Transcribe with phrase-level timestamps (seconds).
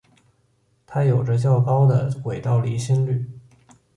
[0.87, 3.23] 它有着较高的轨道离心率。